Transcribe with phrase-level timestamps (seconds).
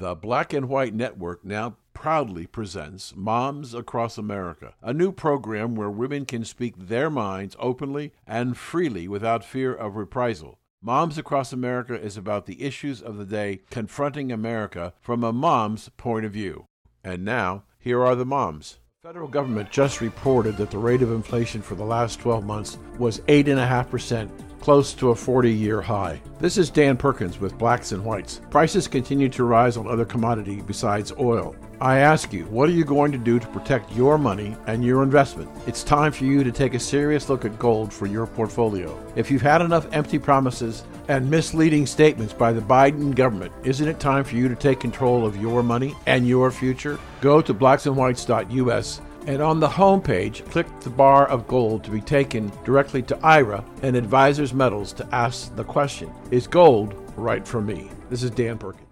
[0.00, 5.90] The Black and White Network now proudly presents Moms Across America, a new program where
[5.90, 10.58] women can speak their minds openly and freely without fear of reprisal.
[10.80, 15.90] Moms Across America is about the issues of the day confronting America from a mom's
[15.98, 16.64] point of view.
[17.04, 18.78] And now, here are the moms.
[19.02, 22.78] The federal government just reported that the rate of inflation for the last 12 months
[22.98, 24.30] was 8.5%,
[24.60, 26.20] close to a 40 year high.
[26.38, 28.40] This is Dan Perkins with Blacks and Whites.
[28.50, 31.56] Prices continue to rise on other commodities besides oil.
[31.80, 35.02] I ask you, what are you going to do to protect your money and your
[35.02, 35.48] investment?
[35.66, 39.02] It's time for you to take a serious look at gold for your portfolio.
[39.16, 43.98] If you've had enough empty promises and misleading statements by the Biden government, isn't it
[43.98, 46.98] time for you to take control of your money and your future?
[47.22, 52.00] Go to blacksandwhites.us and on the home page, click the bar of gold to be
[52.00, 57.60] taken directly to IRA and Advisors Metals to ask the question Is gold right for
[57.60, 57.90] me?
[58.08, 58.86] This is Dan Perkins.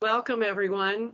[0.00, 1.12] Welcome, everyone.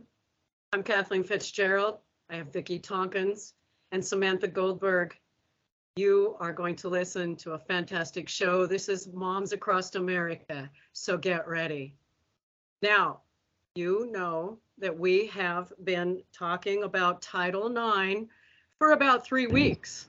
[0.73, 1.99] I'm Kathleen Fitzgerald.
[2.29, 3.53] I have Vicki Tompkins
[3.91, 5.15] and Samantha Goldberg.
[5.95, 8.65] You are going to listen to a fantastic show.
[8.65, 11.95] This is Moms Across America, so get ready.
[12.81, 13.21] Now,
[13.75, 18.25] you know that we have been talking about Title IX
[18.77, 20.07] for about three weeks.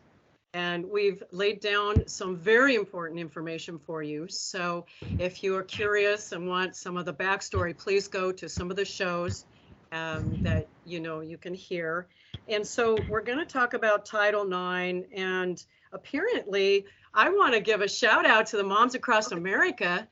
[0.52, 4.26] And we've laid down some very important information for you.
[4.28, 4.86] So
[5.18, 8.76] if you are curious and want some of the backstory, please go to some of
[8.76, 9.44] the shows
[9.92, 12.08] um, that you know you can hear.
[12.48, 15.06] And so we're going to talk about Title IX.
[15.14, 15.62] And
[15.92, 16.84] apparently,
[17.14, 20.08] I want to give a shout out to the moms across America.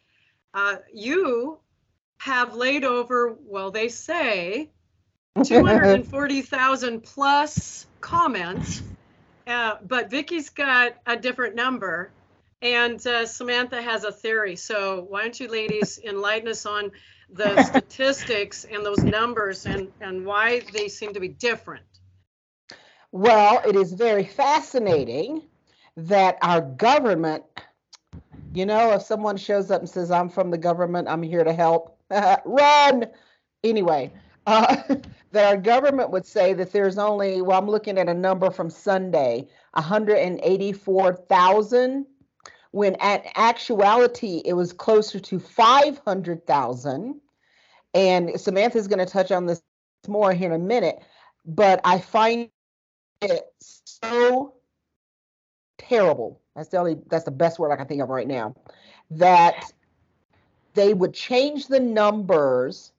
[0.55, 1.59] Uh, you
[2.19, 4.71] have laid over, well, they say,
[5.45, 8.83] 240,000 plus comments.
[9.47, 12.11] Uh, but Vicki's got a different number.
[12.61, 14.57] And uh, Samantha has a theory.
[14.57, 16.91] So why don't you ladies enlighten us on
[17.31, 21.85] the statistics and those numbers and, and why they seem to be different.
[23.13, 25.43] Well, it is very fascinating
[25.97, 27.45] that our government,
[28.53, 31.53] you know, if someone shows up and says, I'm from the government, I'm here to
[31.53, 31.98] help,
[32.45, 33.07] run.
[33.65, 34.13] Anyway,
[34.47, 34.77] uh,
[35.33, 38.71] that our government would say that there's only, well, I'm looking at a number from
[38.71, 42.07] Sunday, 184,000
[42.71, 47.21] when at actuality it was closer to 500,000.
[47.95, 49.63] And Samantha's going to touch on this
[50.07, 50.99] more here in a minute,
[51.45, 52.51] but I find
[53.21, 53.43] it
[53.85, 54.55] so
[55.79, 56.41] terrible.
[56.55, 58.55] That's the only that's the best word I can think of right now.
[59.11, 59.73] That
[60.79, 62.93] they would change the numbers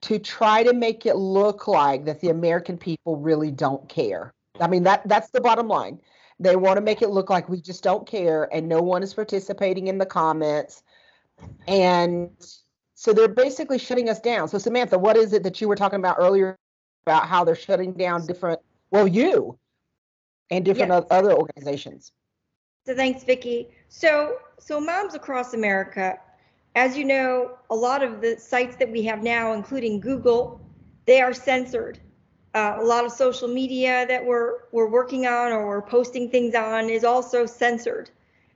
[0.00, 4.34] to try to make it look like that the American people really don't care.
[4.60, 6.00] I mean that that's the bottom line.
[6.40, 9.14] They want to make it look like we just don't care and no one is
[9.14, 10.82] participating in the comments.
[11.68, 12.30] And
[12.94, 14.48] so they're basically shutting us down.
[14.48, 16.58] So, Samantha, what is it that you were talking about earlier
[17.06, 18.58] about how they're shutting down different,
[18.90, 19.58] well, you
[20.50, 21.04] and different yes.
[21.10, 22.12] other organizations?
[22.86, 23.68] So, thanks, Vicki.
[23.88, 26.18] So, so Moms Across America,
[26.76, 30.60] as you know, a lot of the sites that we have now, including Google,
[31.06, 31.98] they are censored.
[32.54, 36.54] Uh, a lot of social media that we're we're working on or we're posting things
[36.54, 38.10] on is also censored.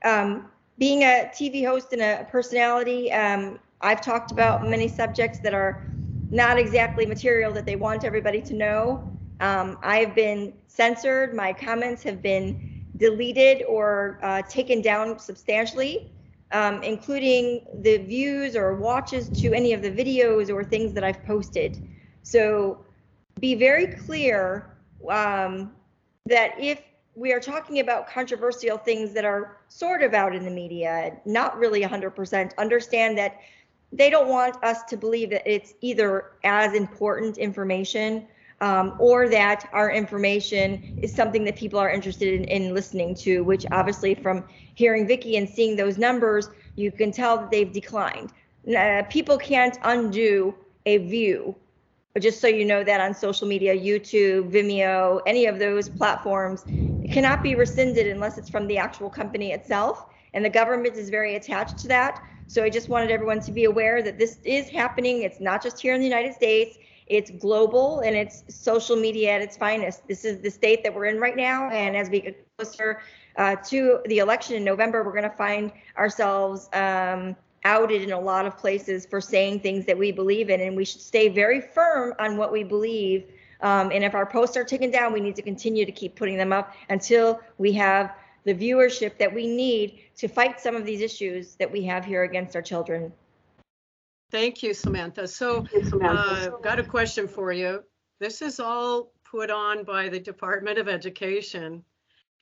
[0.04, 5.54] Um, being a TV host and a personality, um, I've talked about many subjects that
[5.54, 5.86] are
[6.30, 9.10] not exactly material that they want everybody to know.
[9.41, 11.34] Um, I've been censored.
[11.34, 16.10] My comments have been deleted or uh, taken down substantially,
[16.53, 21.25] um, including the views or watches to any of the videos or things that I've
[21.25, 21.78] posted.
[22.22, 22.84] So
[23.41, 24.77] be very clear
[25.09, 25.72] um,
[26.27, 26.83] that if
[27.15, 31.59] we are talking about controversial things that are sort of out in the media, not
[31.59, 33.39] really 100%, understand that
[33.93, 38.27] they don't want us to believe that it's either as important information
[38.60, 43.43] um, or that our information is something that people are interested in, in listening to,
[43.44, 44.44] which obviously from
[44.75, 48.32] hearing Vicki and seeing those numbers, you can tell that they've declined.
[48.76, 50.54] Uh, people can't undo
[50.87, 51.54] a view
[52.18, 56.65] just so you know that on social media, YouTube, Vimeo, any of those platforms,
[57.03, 60.07] it cannot be rescinded unless it's from the actual company itself.
[60.34, 62.21] And the government is very attached to that.
[62.47, 65.22] So I just wanted everyone to be aware that this is happening.
[65.22, 66.78] It's not just here in the United States,
[67.10, 70.07] it's global and it's social media at its finest.
[70.09, 71.68] This is the state that we're in right now.
[71.71, 73.03] And as we get closer
[73.36, 76.68] uh, to the election in November, we're going to find ourselves.
[76.72, 80.74] Um, outed in a lot of places for saying things that we believe in, and
[80.74, 83.27] we should stay very firm on what we believe.
[83.60, 86.39] Um, and if our posts are taken down, we need to continue to keep putting
[86.39, 88.15] them up until we have
[88.45, 92.22] the viewership that we need to fight some of these issues that we have here
[92.22, 93.12] against our children.
[94.30, 95.27] Thank you, Samantha.
[95.27, 95.66] So,
[96.03, 97.82] uh, got a question for you.
[98.21, 101.84] This is all put on by the Department of Education,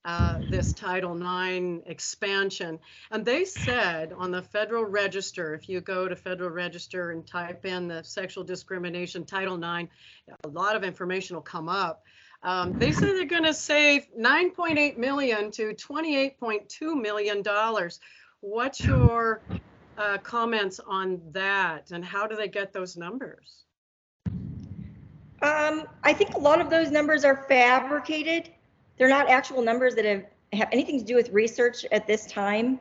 [0.04, 2.78] uh, this Title IX expansion.
[3.10, 7.64] And they said on the Federal Register, if you go to Federal Register and type
[7.64, 9.90] in the sexual discrimination Title IX,
[10.44, 12.02] a lot of information will come up.
[12.42, 17.98] Um, they say they're going to save 9.8 million to 28.2 million dollars.
[18.40, 19.42] What's your
[19.98, 23.64] uh, comments on that, and how do they get those numbers?
[25.42, 28.50] Um, I think a lot of those numbers are fabricated.
[28.96, 32.80] They're not actual numbers that have, have anything to do with research at this time.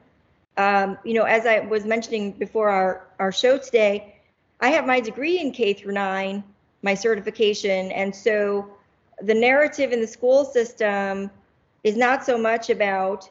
[0.58, 4.16] Um, you know, as I was mentioning before our, our show today,
[4.60, 6.44] I have my degree in K through nine,
[6.82, 7.92] my certification.
[7.92, 8.68] And so
[9.22, 11.30] the narrative in the school system
[11.84, 13.30] is not so much about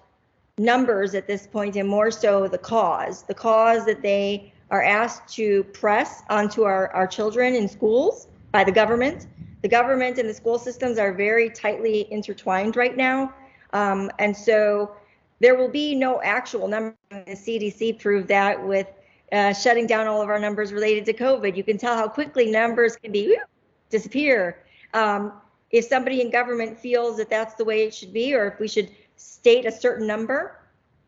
[0.58, 5.34] numbers at this point and more so the cause, the cause that they are asked
[5.34, 9.26] to press onto our, our children in schools by the government.
[9.60, 13.34] The government and the school systems are very tightly intertwined right now.
[13.74, 14.92] Um, and so
[15.40, 16.96] there will be no actual number.
[17.10, 18.86] The CDC proved that with
[19.32, 21.54] uh, shutting down all of our numbers related to COVID.
[21.54, 23.42] You can tell how quickly numbers can be whew,
[23.90, 24.64] disappear.
[24.94, 25.34] Um,
[25.70, 28.68] if somebody in government feels that that's the way it should be, or if we
[28.68, 30.58] should state a certain number,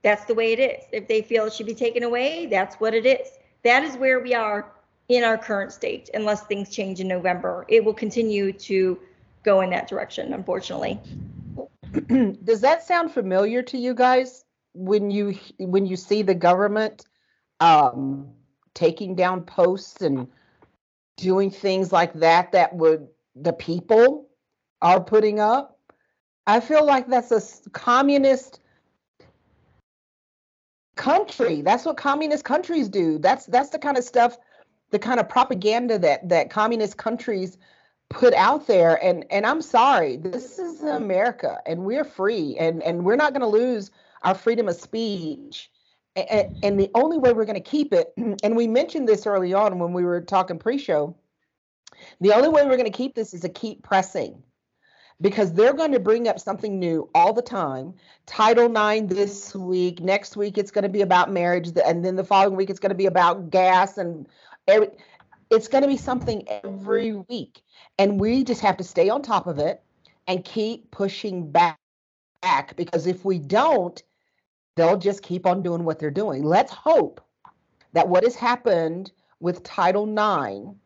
[0.03, 0.85] that's the way it is.
[0.93, 3.29] If they feel it should be taken away, that's what it is.
[3.65, 4.73] That is where we are
[5.09, 7.65] in our current state unless things change in November.
[7.69, 8.99] It will continue to
[9.43, 11.01] go in that direction, unfortunately.
[12.45, 14.45] Does that sound familiar to you guys
[14.75, 17.07] when you when you see the government
[17.61, 18.29] um,
[18.75, 20.29] taking down posts and
[21.17, 24.29] doing things like that that would the people
[24.83, 25.78] are putting up?
[26.49, 28.61] I feel like that's a communist
[30.97, 31.61] country.
[31.61, 33.19] That's what communist countries do.
[33.19, 34.39] That's that's the kind of stuff
[34.91, 37.59] the kind of propaganda that that communist countries
[38.09, 43.05] put out there and and I'm sorry this is America and we're free and and
[43.05, 43.91] we're not going to lose
[44.23, 45.71] our freedom of speech
[46.17, 49.53] and, and the only way we're going to keep it and we mentioned this early
[49.53, 51.15] on when we were talking pre-show
[52.23, 54.43] the only way we're going to keep this is to keep pressing
[55.20, 57.94] because they're going to bring up something new all the time.
[58.26, 62.25] Title IX this week, next week it's going to be about marriage, and then the
[62.25, 64.26] following week it's going to be about gas and
[64.69, 64.88] every,
[65.50, 67.62] it's going to be something every week.
[67.99, 69.82] And we just have to stay on top of it
[70.26, 71.79] and keep pushing back,
[72.43, 74.00] back because if we don't,
[74.76, 76.44] they'll just keep on doing what they're doing.
[76.44, 77.21] Let's hope
[77.93, 79.11] that what has happened
[79.41, 80.76] with Title IX,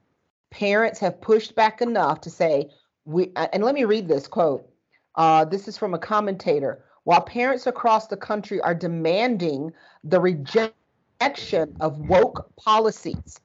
[0.50, 2.70] parents have pushed back enough to say,
[3.04, 4.68] we, and let me read this quote.
[5.16, 6.84] Uh, this is from a commentator.
[7.04, 9.72] While parents across the country are demanding
[10.04, 13.40] the rejection of woke policies,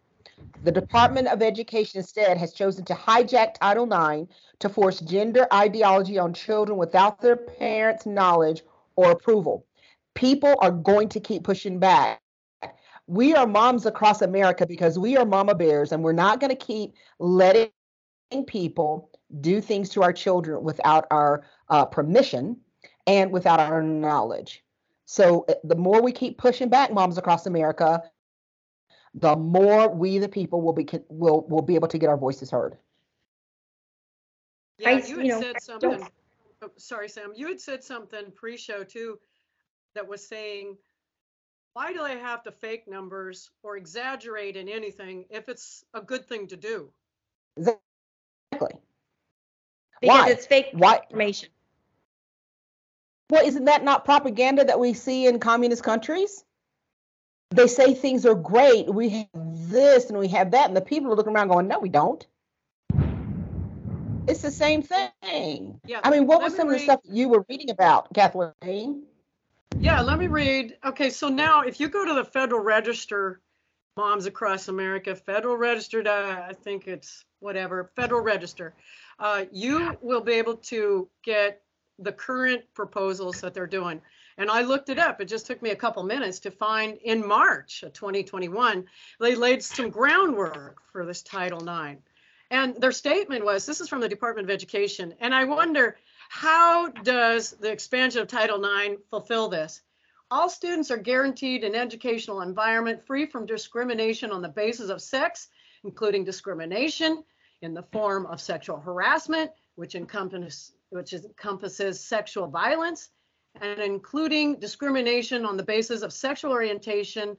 [0.63, 6.17] the Department of Education instead has chosen to hijack Title IX to force gender ideology
[6.17, 8.63] on children without their parents' knowledge
[8.95, 9.65] or approval.
[10.13, 12.21] People are going to keep pushing back.
[13.07, 16.65] We are moms across America because we are mama bears, and we're not going to
[16.65, 17.71] keep letting
[18.47, 19.09] people
[19.41, 22.57] do things to our children without our uh, permission
[23.05, 24.63] and without our knowledge.
[25.05, 28.03] So uh, the more we keep pushing back, moms across America,
[29.13, 32.51] the more we the people will be will will be able to get our voices
[32.51, 32.77] heard.
[34.77, 36.07] Yeah, you had you know, said something.
[36.61, 37.33] Oh, sorry, Sam.
[37.35, 39.19] You had said something pre-show too,
[39.95, 40.77] that was saying,
[41.73, 46.27] why do they have to fake numbers or exaggerate in anything if it's a good
[46.27, 46.91] thing to do?
[47.57, 48.79] Exactly.
[50.01, 50.29] Because why?
[50.29, 50.99] it's fake why?
[51.03, 51.49] information.
[53.29, 56.43] Well, isn't that not propaganda that we see in communist countries?
[57.51, 58.93] they say things are great.
[58.93, 61.79] We have this and we have that, and the people are looking around going, "No,
[61.79, 62.25] we don't."
[64.27, 65.79] It's the same thing.
[65.85, 66.01] Yeah.
[66.03, 69.03] I mean, what was some read, of the stuff you were reading about, Kathleen?
[69.79, 70.77] Yeah, let me read.
[70.83, 73.39] Okay, so now if you go to the Federal Register,
[73.95, 78.73] Moms Across America, Federal Register, uh, I think it's whatever, Federal Register,
[79.19, 81.61] uh, you will be able to get
[81.99, 84.01] the current proposals that they're doing.
[84.37, 85.19] And I looked it up.
[85.19, 88.85] It just took me a couple minutes to find in March of 2021,
[89.19, 91.99] they laid some groundwork for this Title IX.
[92.51, 95.15] And their statement was this is from the Department of Education.
[95.19, 95.97] And I wonder
[96.29, 99.81] how does the expansion of Title IX fulfill this?
[100.29, 105.47] All students are guaranteed an educational environment free from discrimination on the basis of sex,
[105.83, 107.23] including discrimination
[107.61, 113.09] in the form of sexual harassment, which encompasses, which encompasses sexual violence,
[113.59, 117.37] and including discrimination on the basis of sexual orientation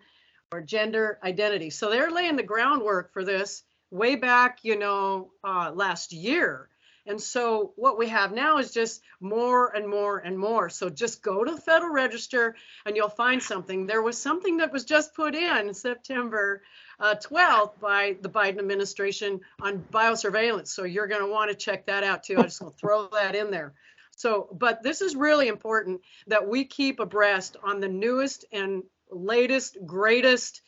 [0.52, 1.70] or gender identity.
[1.70, 6.68] So they're laying the groundwork for this way back, you know, uh, last year.
[7.06, 10.68] And so what we have now is just more and more and more.
[10.68, 13.86] So just go to the Federal Register and you'll find something.
[13.86, 16.62] There was something that was just put in September
[17.00, 20.68] uh, 12th by the Biden administration on biosurveillance.
[20.68, 22.38] So you're going to want to check that out too.
[22.38, 23.74] I just want to throw that in there.
[24.16, 29.78] So, but this is really important that we keep abreast on the newest and latest,
[29.86, 30.60] greatest,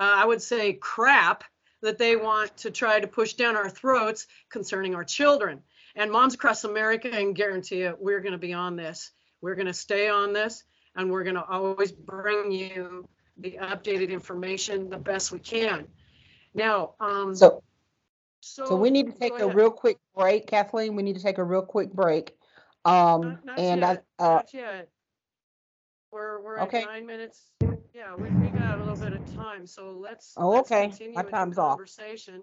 [0.00, 1.44] uh, I would say, crap
[1.82, 5.62] that they want to try to push down our throats concerning our children.
[5.94, 9.12] And Moms Across America, and guarantee you, we're going to be on this.
[9.42, 10.64] We're going to stay on this,
[10.96, 13.06] and we're going to always bring you
[13.38, 15.86] the updated information the best we can.
[16.54, 17.62] Now, um, So,
[18.40, 19.56] so, so we need to take a ahead.
[19.56, 20.94] real quick break, Kathleen.
[20.96, 22.36] We need to take a real quick break.
[22.84, 24.88] Um, Not, not and I, yet, uh, not yet.
[26.12, 27.50] We're, we're at nine minutes.
[27.92, 30.34] Yeah, we, we got a little bit of time, so let's.
[30.36, 30.88] Oh, let's okay.
[30.88, 31.70] continue My with the time's off.
[31.70, 32.42] Conversation.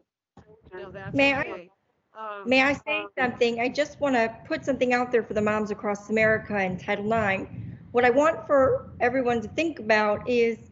[0.74, 1.70] No, that's May I-
[2.18, 3.60] Um, May I say um, something?
[3.62, 7.06] I just want to put something out there for the moms across America and Title
[7.14, 7.50] IX.
[7.92, 10.71] What I want for everyone to think about is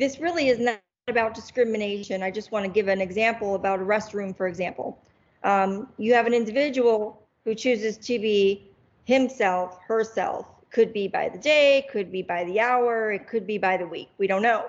[0.00, 2.22] this really is not about discrimination.
[2.22, 4.98] I just want to give an example about a restroom, for example.
[5.44, 8.70] Um, you have an individual who chooses to be
[9.04, 10.46] himself, herself.
[10.70, 13.86] Could be by the day, could be by the hour, it could be by the
[13.86, 14.08] week.
[14.18, 14.66] We don't know.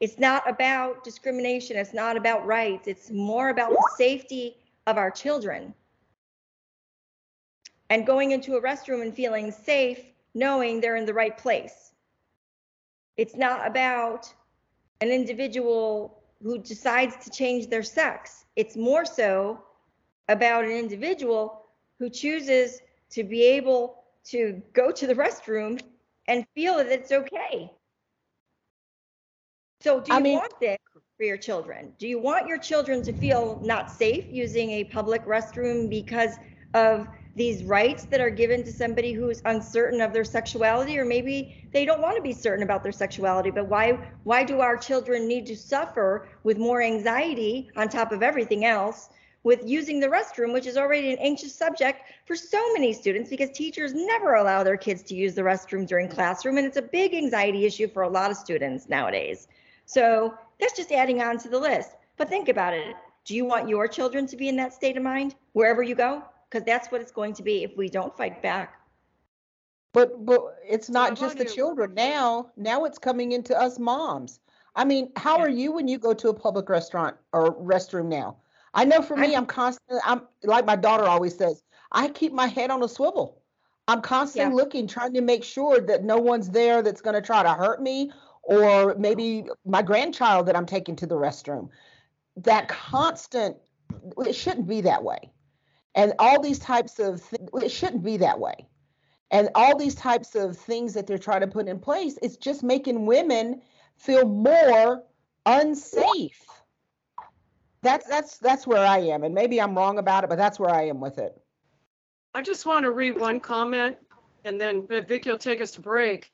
[0.00, 1.76] It's not about discrimination.
[1.76, 2.88] It's not about rights.
[2.88, 5.74] It's more about the safety of our children.
[7.90, 10.00] And going into a restroom and feeling safe,
[10.34, 11.92] knowing they're in the right place.
[13.16, 14.32] It's not about
[15.02, 18.44] an individual who decides to change their sex.
[18.54, 19.60] It's more so
[20.28, 21.66] about an individual
[21.98, 22.80] who chooses
[23.10, 25.80] to be able to go to the restroom
[26.28, 27.72] and feel that it's okay.
[29.80, 30.78] So do I you mean- want this
[31.16, 31.92] for your children?
[31.98, 36.36] Do you want your children to feel not safe using a public restroom because
[36.74, 41.04] of these rights that are given to somebody who is uncertain of their sexuality or
[41.04, 44.76] maybe they don't want to be certain about their sexuality but why why do our
[44.76, 49.08] children need to suffer with more anxiety on top of everything else
[49.44, 53.50] with using the restroom which is already an anxious subject for so many students because
[53.50, 57.14] teachers never allow their kids to use the restroom during classroom and it's a big
[57.14, 59.48] anxiety issue for a lot of students nowadays.
[59.86, 61.96] So that's just adding on to the list.
[62.16, 62.94] But think about it.
[63.24, 66.22] Do you want your children to be in that state of mind wherever you go
[66.52, 68.80] because that's what it's going to be if we don't fight back.
[69.92, 72.50] But but it's I not just the want to- children now.
[72.56, 74.40] Now it's coming into us moms.
[74.74, 75.44] I mean, how Yeah.
[75.44, 78.36] are you when you go to a public restaurant or restroom now?
[78.74, 80.00] I know for me, I'm- I'm constantly.
[80.04, 81.62] I'm like my daughter always says.
[81.90, 83.42] I keep my head on a swivel.
[83.88, 84.62] I'm constantly Yeah.
[84.62, 87.82] looking, trying to make sure that no one's there that's going to try to hurt
[87.82, 88.12] me,
[88.44, 91.68] or maybe my grandchild that I'm taking to the restroom.
[92.36, 93.56] That constant.
[94.24, 95.30] It shouldn't be that way.
[95.94, 97.22] And all these types of.
[97.62, 98.68] It shouldn't be that way
[99.30, 102.62] and all these types of things that they're trying to put in place it's just
[102.62, 103.62] making women
[103.96, 105.02] feel more
[105.46, 106.44] unsafe
[107.80, 110.68] that's that's that's where i am and maybe i'm wrong about it but that's where
[110.74, 111.42] i am with it
[112.34, 113.98] I just want to read one comment
[114.44, 116.32] and then Vicki will take us to break.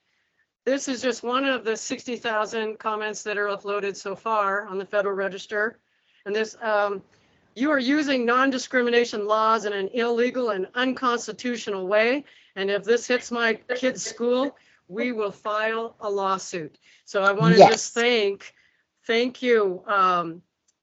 [0.64, 4.84] This is just one of the 60,000 comments that are uploaded so far on the
[4.84, 5.80] Federal Register.
[6.24, 7.02] And this, um,
[7.58, 12.24] you are using non-discrimination laws in an illegal and unconstitutional way.
[12.54, 16.78] And if this hits my kid's school, we will file a lawsuit.
[17.04, 17.70] So I want to Yes.
[17.70, 18.54] just thank,
[19.06, 20.42] thank you, um,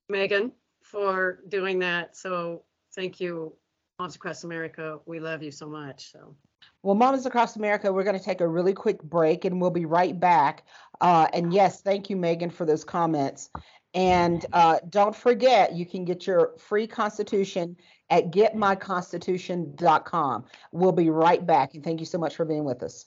[0.10, 0.52] Megan,
[0.82, 2.18] for doing that.
[2.18, 2.64] So
[2.94, 3.54] thank you,
[4.00, 5.00] Moms Across America.
[5.06, 6.12] We love you so much.
[6.12, 6.36] So.
[6.84, 9.86] well mamas across america we're going to take a really quick break and we'll be
[9.86, 10.64] right back
[11.02, 13.50] uh, and yes thank you megan for those comments
[13.96, 17.76] and uh, don't forget you can get your free constitution
[18.12, 23.06] at getmyconstitution.com we'll be right back and thank you so much for being with us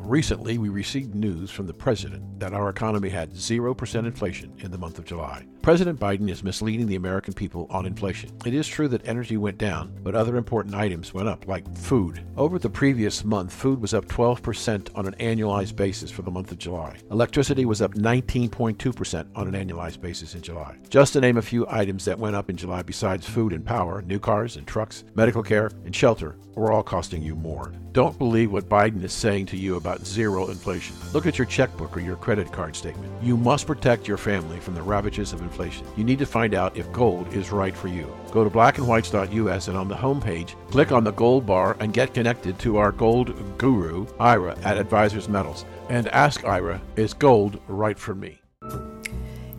[0.00, 4.78] Recently, we received news from the president that our economy had 0% inflation in the
[4.78, 5.44] month of July.
[5.60, 8.30] President Biden is misleading the American people on inflation.
[8.46, 12.24] It is true that energy went down, but other important items went up, like food.
[12.38, 16.52] Over the previous month, food was up 12% on an annualized basis for the month
[16.52, 16.96] of July.
[17.10, 20.76] Electricity was up 19.2% on an annualized basis in July.
[20.88, 24.00] Just to name a few items that went up in July besides food and power,
[24.02, 27.72] new cars and trucks, medical care, and shelter were all costing you more.
[27.92, 30.94] Don't believe what Biden is saying to you about zero inflation.
[31.14, 33.10] Look at your checkbook or your credit card statement.
[33.22, 35.86] You must protect your family from the ravages of inflation.
[35.96, 38.14] You need to find out if gold is right for you.
[38.30, 42.58] Go to blackandwhites.us and on the homepage, click on the gold bar and get connected
[42.58, 45.64] to our gold guru, Ira, at Advisors Metals.
[45.88, 48.40] And ask Ira, is gold right for me?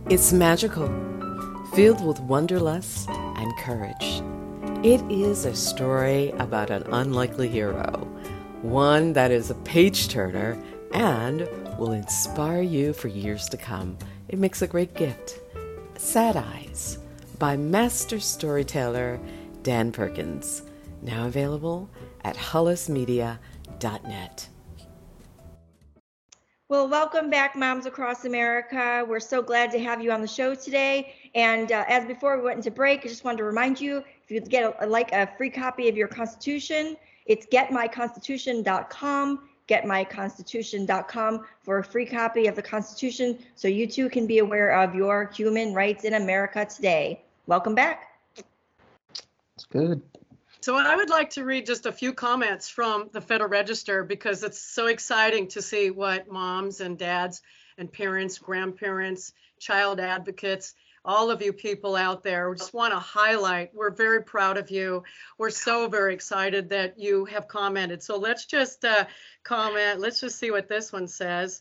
[0.09, 0.87] It's magical,
[1.73, 4.21] filled with wonderlust and courage.
[4.85, 8.07] It is a story about an unlikely hero,
[8.61, 10.61] one that is a page turner
[10.93, 11.47] and
[11.77, 13.97] will inspire you for years to come.
[14.27, 15.39] It makes a great gift.
[15.95, 16.99] Sad Eyes
[17.37, 19.19] by master storyteller
[19.63, 20.63] Dan Perkins,
[21.01, 21.89] now available
[22.23, 24.49] at hollismedia.net.
[26.67, 29.03] Well, welcome back, Moms Across America.
[29.07, 31.15] We're so glad to have you on the show today.
[31.33, 34.29] And uh, as before we went into break, I just wanted to remind you if
[34.29, 36.95] you get a, like a free copy of your Constitution,
[37.25, 44.39] it's getmyconstitution.com, getmyconstitution.com for a free copy of the Constitution so you too can be
[44.39, 47.21] aware of your human rights in America today.
[47.45, 48.07] Welcome back.
[49.55, 50.01] It's good.
[50.61, 54.43] So I would like to read just a few comments from the Federal Register because
[54.43, 57.41] it's so exciting to see what moms and dads
[57.77, 60.73] and parents, grandparents, child advocates,
[61.09, 62.51] all of you people out there.
[62.51, 65.03] We just want to highlight we're very proud of you.
[65.39, 68.03] We're so very excited that you have commented.
[68.03, 69.05] So let's just uh,
[69.43, 71.59] comment let's just see what this one says.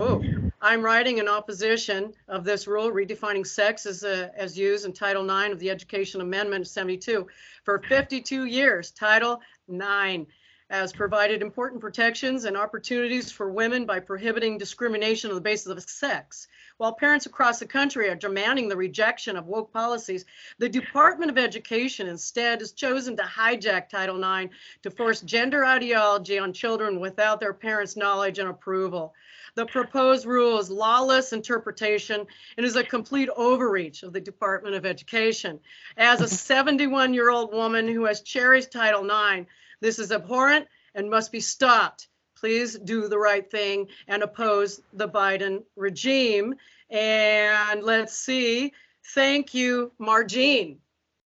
[0.00, 0.20] Oh
[0.60, 5.22] i'm writing in opposition of this rule redefining sex as, uh, as used in title
[5.24, 7.28] IX of the education amendment of 72
[7.62, 10.24] for 52 years title IX
[10.70, 15.80] has provided important protections and opportunities for women by prohibiting discrimination on the basis of
[15.82, 16.46] sex.
[16.78, 20.24] While parents across the country are demanding the rejection of woke policies,
[20.58, 26.38] the Department of Education instead has chosen to hijack Title IX to force gender ideology
[26.38, 29.12] on children without their parents' knowledge and approval.
[29.56, 32.24] The proposed rule is lawless interpretation
[32.56, 35.58] and is a complete overreach of the Department of Education.
[35.96, 39.48] As a 71 year old woman who has cherished Title IX,
[39.80, 42.06] this is abhorrent and must be stopped.
[42.40, 46.54] Please do the right thing and oppose the Biden regime.
[46.90, 48.72] And let's see.
[49.14, 50.78] Thank you, Margene.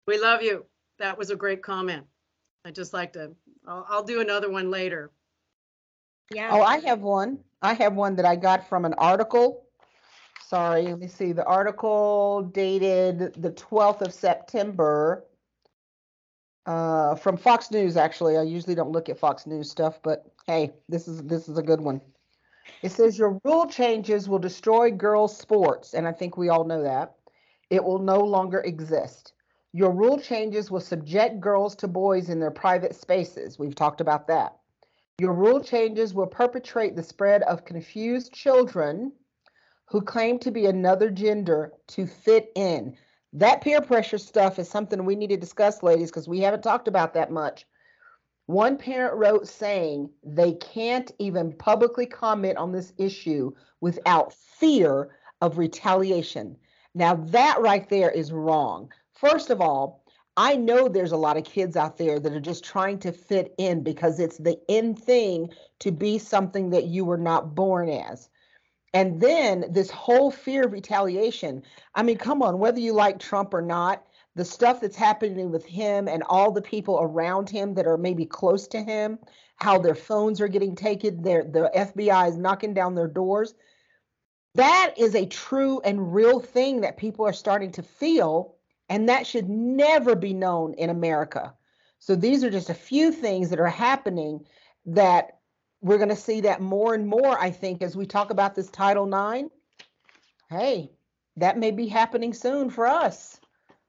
[0.08, 0.66] We love you.
[1.00, 2.06] That was a great comment.
[2.66, 3.32] I just like to,
[3.68, 5.12] I'll, I'll do another one later.
[6.34, 6.50] Yeah.
[6.52, 7.40] Oh, I have one.
[7.62, 9.66] I have one that I got from an article.
[10.48, 11.32] Sorry, let me see.
[11.32, 15.26] The article dated the 12th of September
[16.66, 17.98] uh, from Fox News.
[17.98, 21.58] Actually, I usually don't look at Fox News stuff, but hey, this is this is
[21.58, 22.02] a good one.
[22.84, 26.84] It says your rule changes will destroy girls' sports, and I think we all know
[26.84, 27.16] that.
[27.70, 29.34] It will no longer exist.
[29.74, 33.58] Your rule changes will subject girls to boys in their private spaces.
[33.58, 34.58] We've talked about that.
[35.20, 39.14] Your rule changes will perpetrate the spread of confused children
[39.86, 42.98] who claim to be another gender to fit in.
[43.34, 46.88] That peer pressure stuff is something we need to discuss, ladies, because we haven't talked
[46.88, 47.66] about that much.
[48.48, 55.58] One parent wrote saying they can't even publicly comment on this issue without fear of
[55.58, 56.58] retaliation.
[56.94, 58.92] Now, that right there is wrong.
[59.14, 60.04] First of all,
[60.36, 63.54] I know there's a lot of kids out there that are just trying to fit
[63.58, 68.30] in because it's the in thing to be something that you were not born as.
[68.94, 71.64] And then this whole fear of retaliation.
[71.96, 75.66] I mean, come on, whether you like Trump or not, the stuff that's happening with
[75.66, 79.20] him and all the people around him that are maybe close to him,
[79.58, 83.54] how their phones are getting taken, their the FBI is knocking down their doors.
[84.56, 88.56] That is a true and real thing that people are starting to feel,
[88.90, 91.54] and that should never be known in America.
[92.00, 94.46] So these are just a few things that are happening
[94.86, 95.41] that
[95.82, 98.70] we're going to see that more and more, I think, as we talk about this
[98.70, 99.50] Title IX.
[100.50, 100.92] Hey,
[101.38, 103.40] that may be happening soon for us,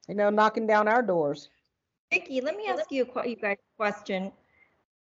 [0.09, 1.51] you know, knocking down our doors.
[2.11, 4.33] Vicki, let me ask you a you guys a question.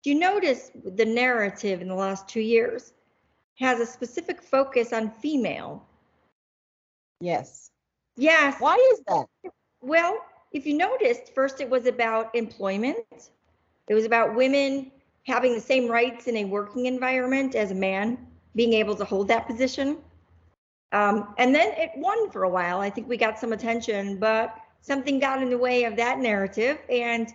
[0.02, 2.92] Do you notice the narrative in the last two years
[3.58, 5.84] has a specific focus on female?
[7.20, 7.70] Yes.
[8.16, 8.56] Yes.
[8.60, 9.26] Why is that?
[9.80, 10.18] Well,
[10.52, 13.30] if you noticed, first it was about employment.
[13.88, 14.92] It was about women
[15.26, 18.16] having the same rights in a working environment as a man,
[18.54, 19.98] being able to hold that position.
[20.92, 22.80] Um, and then it won for a while.
[22.80, 26.78] I think we got some attention, but something got in the way of that narrative,
[26.88, 27.28] and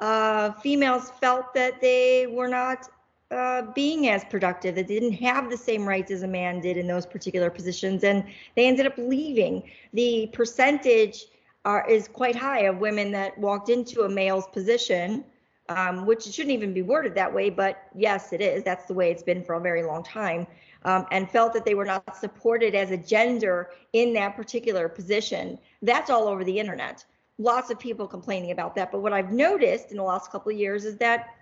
[0.00, 2.88] uh, females felt that they were not
[3.30, 4.74] uh, being as productive.
[4.74, 8.24] They didn't have the same rights as a man did in those particular positions, and
[8.56, 9.62] they ended up leaving.
[9.92, 11.26] The percentage
[11.64, 15.24] are, is quite high of women that walked into a male's position
[15.68, 18.62] um, which shouldn't even be worded that way, but yes, it is.
[18.62, 20.46] That's the way it's been for a very long time,
[20.84, 25.58] um, and felt that they were not supported as a gender in that particular position.
[25.82, 27.04] That's all over the internet.
[27.38, 28.90] Lots of people complaining about that.
[28.90, 31.34] But what I've noticed in the last couple of years is that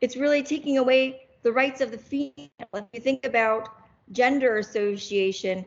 [0.00, 2.50] it's really taking away the rights of the female.
[2.74, 3.68] If you think about
[4.12, 5.64] gender association,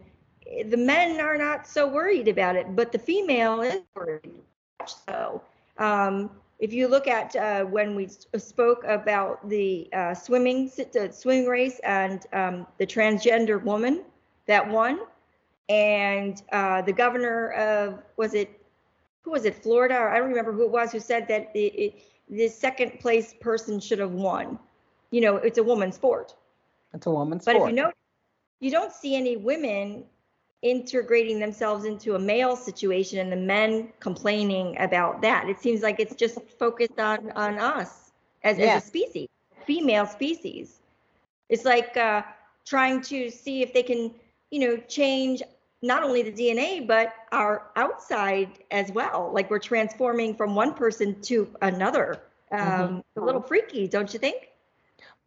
[0.65, 4.31] the men are not so worried about it, but the female is worried.
[5.07, 5.41] So,
[5.77, 11.47] um, if you look at uh, when we spoke about the uh, swimming the swimming
[11.47, 14.03] race and um, the transgender woman
[14.45, 14.99] that won,
[15.69, 18.61] and uh, the governor of was it
[19.21, 21.59] who was it Florida or I don't remember who it was who said that it,
[21.59, 24.57] it, the second place person should have won.
[25.11, 26.35] You know, it's a woman's sport.
[26.93, 27.63] It's a woman's but sport.
[27.63, 27.91] But if you know,
[28.59, 30.05] you don't see any women
[30.65, 35.47] integrating themselves into a male situation and the men complaining about that.
[35.47, 38.12] It seems like it's just focused on on us
[38.43, 39.30] as, as a species,
[39.67, 40.80] female species.
[41.49, 42.23] It's like uh,
[42.65, 44.12] trying to see if they can,
[44.49, 45.43] you know, change
[45.84, 49.30] not only the DNA but our outside as well.
[49.32, 52.23] Like we're transforming from one person to another.
[52.51, 53.21] Um, mm-hmm.
[53.21, 54.49] A little freaky, don't you think?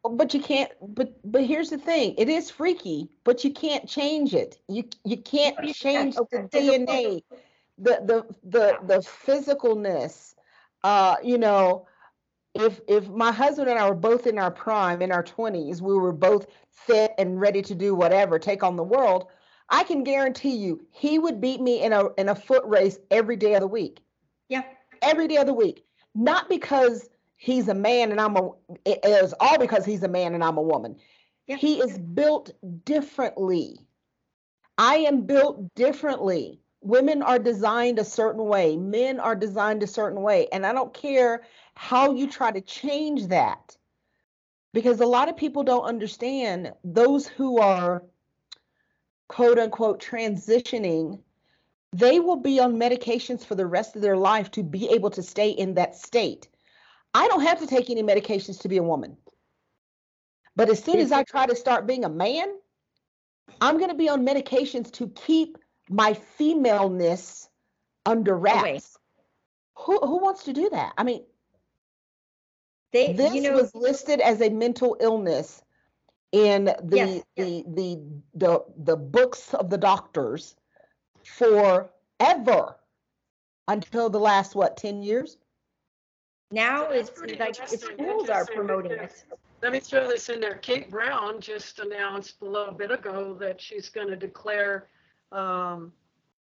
[0.03, 4.35] But you can't but but here's the thing it is freaky but you can't change
[4.35, 4.59] it.
[4.69, 7.23] You you can't change the dna
[7.79, 10.35] the the the the physicalness.
[10.85, 11.87] Uh you know
[12.55, 15.95] if if my husband and i were both in our prime in our 20s we
[15.95, 19.27] were both fit and ready to do whatever take on the world
[19.69, 23.37] i can guarantee you he would beat me in a in a foot race every
[23.37, 24.01] day of the week.
[24.49, 24.63] Yeah.
[25.03, 25.85] Every day of the week.
[26.15, 27.09] Not because
[27.39, 28.51] he's a man and I'm a
[28.85, 30.97] it is all because he's a man and I'm a woman.
[31.47, 31.57] Yeah.
[31.57, 32.51] He is built
[32.85, 33.79] differently.
[34.77, 36.61] I am built differently.
[36.83, 40.93] Women are designed a certain way, men are designed a certain way, and I don't
[40.93, 41.43] care
[41.75, 43.77] how you try to change that.
[44.75, 48.05] Because a lot of people don't understand those who are
[49.29, 51.21] quote unquote transitioning
[51.95, 55.23] they will be on medications for the rest of their life to be able to
[55.23, 56.47] stay in that state
[57.19, 59.17] I don't have to take any medications to be a woman.
[60.55, 62.49] But as soon as I try to start being a man,
[63.61, 65.59] I'm going to be on medications to keep
[65.91, 67.49] my femaleness
[68.07, 68.97] under wraps.
[69.79, 70.93] Who who wants to do that?
[70.97, 71.25] I mean,
[72.93, 75.61] they, this you know, was listed as a mental illness
[76.31, 77.65] in the, yes, the, yes.
[77.67, 77.97] the
[78.35, 80.55] the the books of the doctors
[81.25, 82.77] forever
[83.67, 85.37] until the last what 10 years
[86.51, 89.25] now it's like schools are promoting it.
[89.63, 90.55] Let me throw this in there.
[90.55, 94.87] Kate Brown just announced a little bit ago that she's going to declare
[95.33, 95.93] um,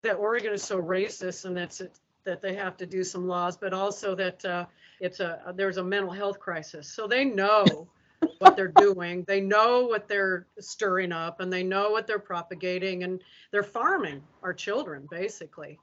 [0.03, 3.57] that Oregon is so racist and that's it, that they have to do some laws,
[3.57, 4.65] but also that uh,
[4.99, 6.87] it's a there's a mental health crisis.
[6.87, 7.87] So they know
[8.39, 9.23] what they're doing.
[9.27, 14.21] They know what they're stirring up, and they know what they're propagating, and they're farming
[14.43, 15.79] our children basically.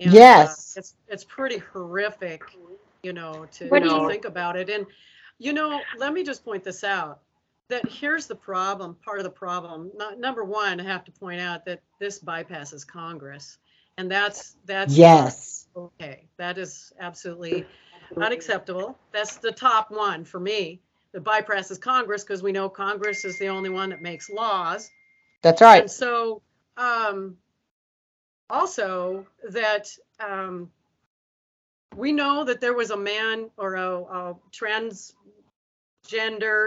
[0.00, 2.42] And, uh, yes, uh, it's it's pretty horrific
[3.02, 4.70] you know, to, to think about it.
[4.70, 4.86] And,
[5.38, 7.20] you know, let me just point this out
[7.68, 9.90] that here's the problem, part of the problem.
[9.96, 13.58] Not, number one, I have to point out that this bypasses Congress.
[13.96, 15.66] And that's that's yes.
[15.76, 16.24] Okay.
[16.36, 17.66] That is absolutely
[18.16, 18.98] unacceptable.
[19.12, 20.80] That's the top one for me.
[21.12, 24.90] The bypasses Congress because we know Congress is the only one that makes laws.
[25.42, 25.82] That's right.
[25.82, 26.42] And so
[26.76, 27.36] um
[28.48, 30.70] also that um
[31.96, 35.14] we know that there was a man or a, a transgender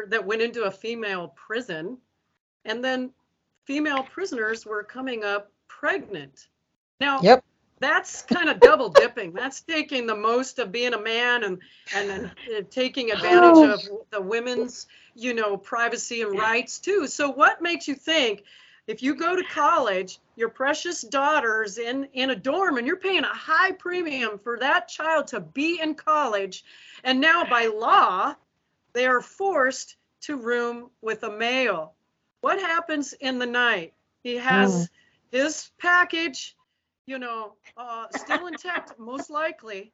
[0.09, 1.97] that went into a female prison,
[2.65, 3.11] and then
[3.65, 6.47] female prisoners were coming up pregnant.
[6.99, 7.43] Now, yep.
[7.79, 9.33] that's kind of double dipping.
[9.33, 11.59] That's taking the most of being a man and
[11.95, 13.73] and then uh, taking advantage oh.
[13.73, 17.07] of the women's, you know, privacy and rights too.
[17.07, 18.43] So, what makes you think
[18.87, 23.23] if you go to college, your precious daughter's in in a dorm and you're paying
[23.23, 26.63] a high premium for that child to be in college,
[27.03, 28.33] and now by law,
[28.93, 31.93] they are forced to room with a male.
[32.41, 33.93] What happens in the night?
[34.23, 34.89] He has mm.
[35.31, 36.55] his package,
[37.05, 39.93] you know, uh, still intact, most likely.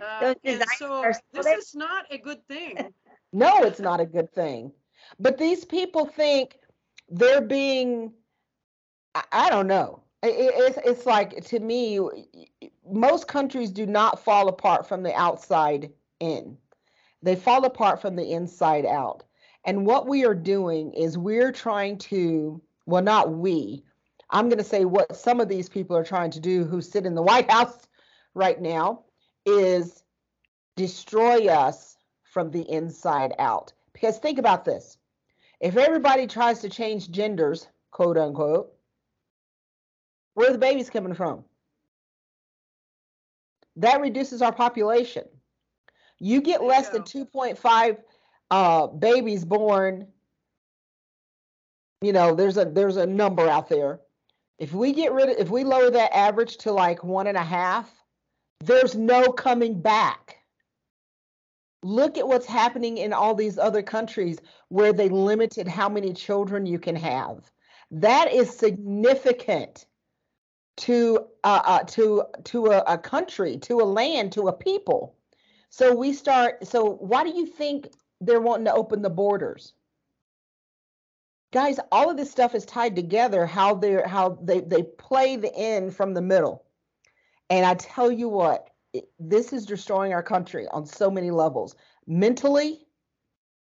[0.00, 2.92] Uh, and so this is not a good thing.
[3.32, 4.72] No, it's not a good thing.
[5.18, 6.56] But these people think
[7.08, 8.12] they're being
[9.32, 10.02] I, don't know.
[10.22, 12.00] It, it's it's like to me,
[12.90, 16.56] most countries do not fall apart from the outside in.
[17.22, 19.24] They fall apart from the inside out.
[19.64, 23.82] And what we are doing is we're trying to, well, not we.
[24.30, 27.06] I'm going to say what some of these people are trying to do who sit
[27.06, 27.86] in the White House
[28.34, 29.04] right now
[29.44, 30.04] is
[30.76, 33.72] destroy us from the inside out.
[33.92, 34.98] Because think about this
[35.60, 38.75] if everybody tries to change genders, quote unquote,
[40.36, 41.44] where are the babies coming from?
[43.76, 45.24] That reduces our population.
[46.18, 47.96] You get less than 2.5
[48.50, 50.08] uh, babies born.
[52.02, 54.00] You know, there's a there's a number out there.
[54.58, 57.42] If we get rid of, if we lower that average to like one and a
[57.42, 57.90] half,
[58.60, 60.36] there's no coming back.
[61.82, 66.66] Look at what's happening in all these other countries where they limited how many children
[66.66, 67.50] you can have.
[67.90, 69.86] That is significant
[70.76, 75.14] to uh, uh, to to a, a country, to a land, to a people.
[75.70, 76.66] So we start.
[76.66, 77.88] So why do you think
[78.20, 79.72] they're wanting to open the borders?
[81.52, 83.46] Guys, all of this stuff is tied together.
[83.46, 86.64] How they're how they they play the end from the middle.
[87.48, 91.76] And I tell you what, it, this is destroying our country on so many levels,
[92.06, 92.86] mentally,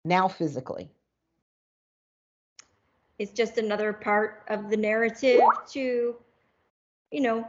[0.05, 0.91] now physically.
[3.19, 6.17] It's just another part of the narrative to,
[7.13, 7.49] you know,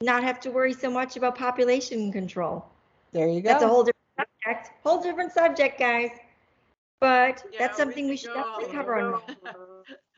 [0.00, 2.64] not have to worry so much about population control.
[3.12, 3.48] There you go.
[3.48, 4.70] That's a whole different subject.
[4.82, 6.10] Whole different subject, guys.
[7.00, 8.42] But Yeah, that's something we we should go.
[8.42, 9.22] definitely cover on.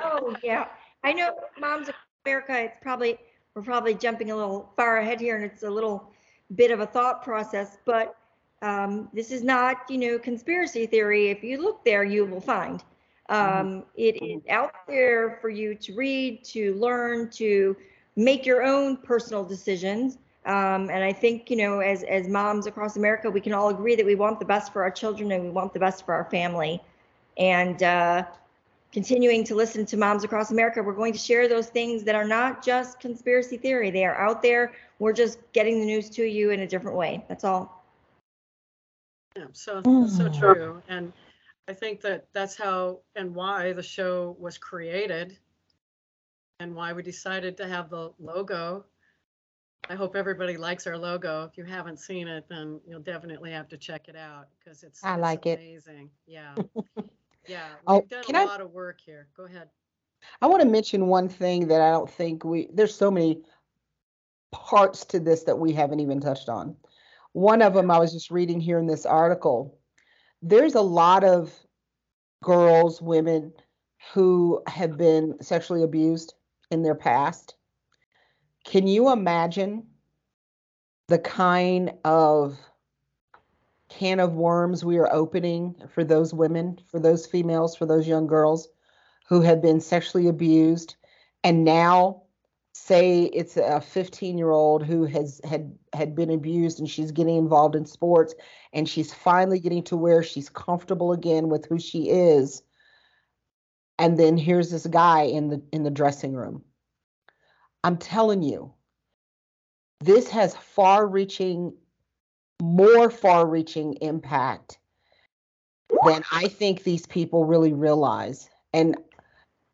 [0.01, 0.69] Oh yeah,
[1.05, 2.57] I know, Moms of America.
[2.59, 3.19] It's probably
[3.55, 6.11] we're probably jumping a little far ahead here, and it's a little
[6.55, 7.79] bit of a thought process.
[7.85, 8.17] But
[8.63, 11.29] um, this is not, you know, conspiracy theory.
[11.29, 12.83] If you look there, you will find
[13.29, 17.77] um, it is out there for you to read, to learn, to
[18.19, 20.19] make your own personal decisions.
[20.45, 23.95] Um, and I think, you know, as as moms across America, we can all agree
[23.95, 26.25] that we want the best for our children and we want the best for our
[26.25, 26.83] family.
[27.37, 28.25] And uh,
[28.93, 32.27] continuing to listen to Moms Across America, we're going to share those things that are
[32.27, 33.91] not just conspiracy theory.
[33.91, 34.73] They are out there.
[34.99, 37.25] We're just getting the news to you in a different way.
[37.29, 37.85] That's all.
[39.37, 40.83] Yeah, so so true.
[40.89, 41.13] And
[41.69, 45.39] I think that that's how and why the show was created
[46.61, 48.85] and why we decided to have the logo.
[49.89, 51.45] I hope everybody likes our logo.
[51.45, 55.03] If you haven't seen it, then you'll definitely have to check it out because it's
[55.05, 55.59] I it's like it.
[55.59, 56.11] amazing.
[56.27, 56.55] Yeah.
[57.47, 57.65] Yeah.
[57.87, 59.29] Oh, We've done can a I- lot of work here.
[59.35, 59.71] Go ahead.
[60.43, 63.41] I want to mention one thing that I don't think we, there's so many
[64.53, 66.77] parts to this that we haven't even touched on.
[67.33, 69.79] One of them I was just reading here in this article.
[70.43, 71.51] There's a lot of
[72.45, 73.55] girls, women
[74.13, 76.35] who have been sexually abused
[76.71, 77.55] in their past.
[78.65, 79.87] Can you imagine
[81.09, 82.59] the kind of
[83.89, 88.27] can of worms we are opening for those women, for those females, for those young
[88.27, 88.69] girls?
[89.29, 90.97] who have been sexually abused
[91.45, 92.23] and now
[92.73, 97.37] say it's a 15 year old who has had had been abused and she's getting
[97.37, 98.35] involved in sports
[98.73, 102.63] and she's finally getting to where she's comfortable again with who she is
[103.99, 106.63] and then here's this guy in the in the dressing room
[107.85, 108.73] i'm telling you
[110.01, 111.73] this has far reaching
[112.61, 114.79] more far reaching impact
[116.05, 118.97] than i think these people really realize and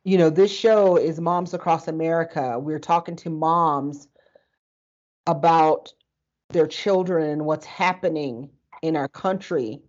[0.04, 2.58] you know, this show is Moms Across America.
[2.58, 4.06] We're talking to moms
[5.26, 5.92] about
[6.50, 8.50] their children and what's happening
[8.82, 9.80] in our country.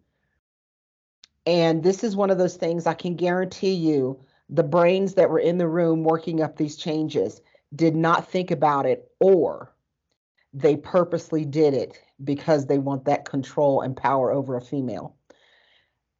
[1.45, 5.39] And this is one of those things I can guarantee you the brains that were
[5.39, 7.41] in the room working up these changes
[7.75, 9.73] did not think about it or
[10.53, 15.15] they purposely did it because they want that control and power over a female.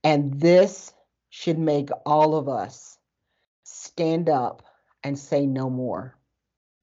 [0.04, 0.94] And this
[1.30, 2.98] should make all of us
[3.64, 4.64] stand up
[5.04, 6.18] and say no more.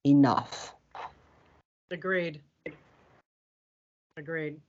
[0.05, 0.73] Enough.
[1.91, 2.41] Agreed.
[4.17, 4.59] Agreed.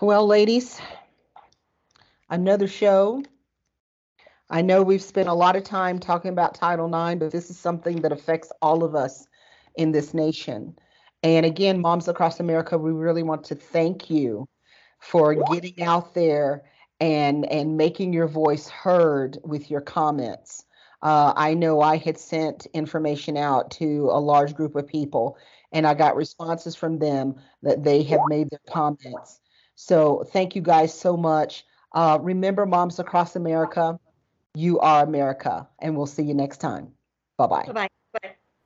[0.00, 0.80] Well, ladies,
[2.28, 3.22] another show.
[4.50, 7.58] I know we've spent a lot of time talking about Title IX, but this is
[7.58, 9.26] something that affects all of us
[9.76, 10.78] in this nation.
[11.22, 14.48] And again, Moms Across America, we really want to thank you
[15.00, 16.64] for getting out there
[17.00, 20.64] and and making your voice heard with your comments.
[21.02, 25.38] Uh, I know I had sent information out to a large group of people,
[25.70, 29.40] and I got responses from them that they have made their comments.
[29.76, 31.64] So thank you guys so much.
[31.98, 33.98] Uh, remember, Moms Across America,
[34.54, 36.92] you are America, and we'll see you next time.
[37.36, 37.64] Bye bye.
[37.66, 37.87] Bye bye.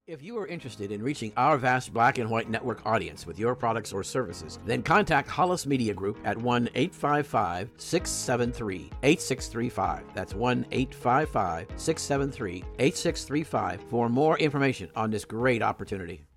[0.07, 3.55] If you are interested in reaching our vast black and white network audience with your
[3.55, 10.03] products or services, then contact Hollis Media Group at 1 855 673 8635.
[10.13, 16.27] That's 1 855 673 8635 for more information on this great opportunity.